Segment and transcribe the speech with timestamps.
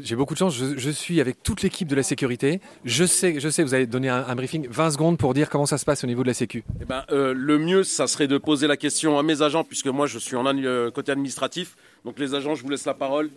[0.00, 2.60] J'ai beaucoup de chance, je, je suis avec toute l'équipe de la sécurité.
[2.84, 5.66] Je sais, je sais, vous avez donné un, un briefing, 20 secondes pour dire comment
[5.66, 6.64] ça se passe au niveau de la sécu.
[6.80, 9.88] Eh ben, euh, le mieux, ça serait de poser la question à mes agents, puisque
[9.88, 11.76] moi, je suis en euh, côté administratif.
[12.06, 13.30] Donc, les agents, je vous laisse la parole.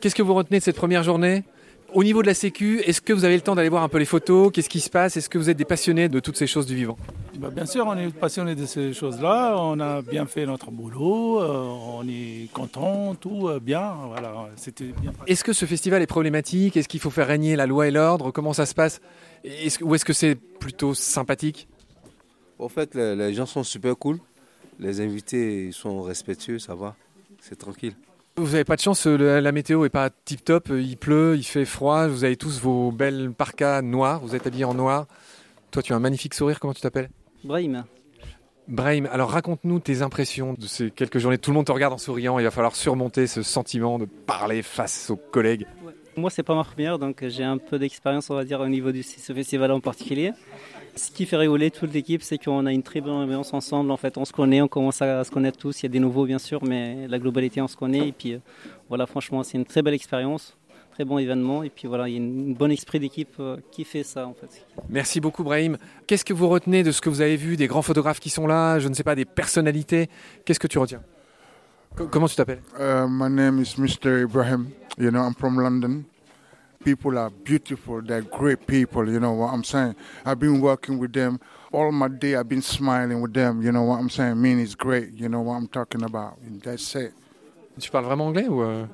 [0.00, 1.42] Qu'est-ce que vous retenez de cette première journée?
[1.94, 3.98] Au niveau de la sécu, est-ce que vous avez le temps d'aller voir un peu
[3.98, 4.50] les photos?
[4.52, 5.16] Qu'est-ce qui se passe?
[5.16, 6.96] Est-ce que vous êtes des passionnés de toutes ces choses du vivant?
[7.38, 9.56] Bah, bien sûr, on est passionné de ces choses-là.
[9.58, 11.40] On a bien fait notre boulot.
[12.76, 13.94] Euh, tout euh, bien.
[14.08, 15.12] Voilà, c'était bien.
[15.26, 16.76] Est-ce que ce festival est problématique?
[16.76, 18.30] Est-ce qu'il faut faire régner la loi et l'ordre?
[18.30, 19.00] Comment ça se passe?
[19.82, 21.68] Ou est-ce que c'est plutôt sympathique?
[22.58, 24.18] En fait, les, les gens sont super cool.
[24.78, 26.96] Les invités ils sont respectueux, ça va.
[27.40, 27.94] C'est tranquille.
[28.38, 31.36] Vous n'avez pas de chance, euh, le- la météo est pas tip top, il pleut,
[31.36, 35.06] il fait froid, vous avez tous vos belles parkas noirs, vous êtes habillés en noir.
[35.70, 37.08] Toi tu as un magnifique sourire, comment tu t'appelles?
[37.44, 37.84] Brahim,
[38.68, 41.38] Brahim, alors raconte-nous tes impressions de ces quelques journées.
[41.38, 44.62] Tout le monde te regarde en souriant, il va falloir surmonter ce sentiment de parler
[44.62, 45.66] face aux collègues.
[46.16, 48.90] moi c'est pas ma première, donc j'ai un peu d'expérience, on va dire, au niveau
[48.90, 50.32] de ce festival en particulier.
[50.96, 53.90] Ce qui fait rigoler toute l'équipe, c'est qu'on a une très bonne ambiance ensemble.
[53.90, 55.82] En fait, on se connaît, on commence à se connaître tous.
[55.82, 58.08] Il y a des nouveaux, bien sûr, mais la globalité, on se connaît.
[58.08, 58.38] Et puis, euh,
[58.88, 60.56] voilà, franchement, c'est une très belle expérience,
[60.96, 61.62] très bon événement.
[61.62, 64.32] Et puis, voilà, il y a un bon esprit d'équipe euh, qui fait ça, en
[64.32, 64.64] fait.
[64.88, 65.76] Merci beaucoup Brahim.
[66.06, 68.46] Qu'est-ce que vous retenez de ce que vous avez vu, des grands photographes qui sont
[68.46, 70.08] là, je ne sais pas, des personnalités?
[70.46, 71.02] Qu'est-ce que tu retiens?
[71.94, 72.62] Co- Comment tu t'appelles?
[72.80, 74.22] Uh, my name is Mr.
[74.22, 74.70] Ibrahim.
[74.98, 76.04] You know, I'm from London.
[76.82, 78.00] People are beautiful.
[78.02, 79.06] They're great people.
[79.06, 79.94] You know what I'm saying?
[80.24, 81.38] I've been working with them
[81.72, 82.36] all my day.
[82.36, 83.60] I've been smiling with them.
[83.60, 84.40] You know what I'm saying?
[84.40, 85.12] Mean is great.
[85.14, 86.38] You know what I'm talking about.
[86.46, 87.12] And that's it.
[87.78, 88.86] Tu parles vraiment anglais ou euh?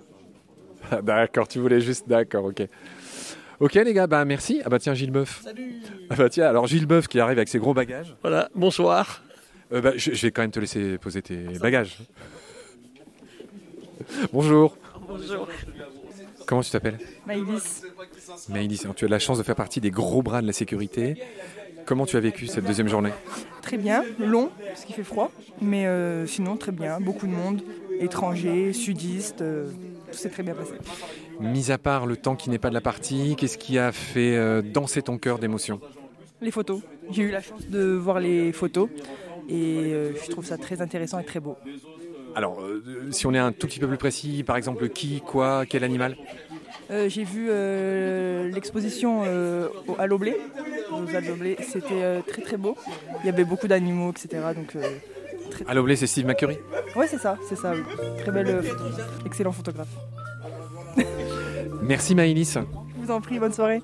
[1.02, 2.08] D'accord, tu voulais juste.
[2.08, 2.62] D'accord, ok.
[3.60, 4.60] Ok les gars, bah merci.
[4.64, 5.42] Ah bah tiens, Gilles Boeuf.
[5.44, 5.76] Salut
[6.10, 8.16] Ah bah tiens, alors Gilles Boeuf qui arrive avec ses gros bagages.
[8.22, 9.22] Voilà, bonsoir.
[9.72, 11.98] Euh, bah, je, je vais quand même te laisser poser tes bagages.
[14.32, 14.76] Bonjour.
[15.08, 15.48] Bonjour.
[16.46, 16.98] Comment tu t'appelles?
[17.26, 17.82] Maïlis.
[18.48, 21.22] Maïlis, tu as de la chance de faire partie des gros bras de la sécurité.
[21.86, 23.12] Comment tu as vécu cette deuxième journée?
[23.60, 25.30] Très bien, long, parce qu'il fait froid,
[25.60, 27.62] mais euh, sinon très bien, beaucoup de monde,
[28.00, 29.70] étrangers, sudistes, euh,
[30.12, 30.74] tout s'est très bien passé.
[31.40, 34.36] Mis à part le temps qui n'est pas de la partie, qu'est-ce qui a fait
[34.36, 35.80] euh, danser ton cœur d'émotion?
[36.40, 36.80] Les photos,
[37.10, 38.88] j'ai eu la chance de voir les photos
[39.48, 41.56] et euh, je trouve ça très intéressant et très beau.
[42.34, 45.64] Alors, euh, si on est un tout petit peu plus précis, par exemple, qui, quoi,
[45.66, 46.16] quel animal?
[46.90, 49.68] Euh, j'ai vu euh, l'exposition euh,
[49.98, 50.36] à l'Oblé,
[51.60, 52.76] c'était très très beau.
[53.22, 54.42] Il y avait beaucoup d'animaux, etc.
[54.54, 54.76] Donc,
[55.52, 55.66] très...
[55.68, 56.58] À l'oblé, c'est Steve McCurry
[56.96, 57.72] Ouais, c'est ça, c'est ça.
[57.74, 57.82] oui.
[58.18, 58.62] Très belle, euh,
[59.24, 59.88] excellent photographe.
[61.82, 62.54] Merci Maïlis.
[62.54, 63.80] Je vous en prie, bonne soirée.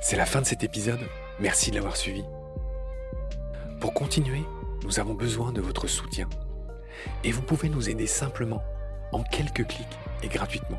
[0.00, 1.00] C'est la fin de cet épisode.
[1.38, 2.24] Merci de l'avoir suivi.
[3.80, 4.42] Pour continuer,
[4.82, 6.28] nous avons besoin de votre soutien.
[7.24, 8.62] Et vous pouvez nous aider simplement,
[9.12, 10.78] en quelques clics et gratuitement.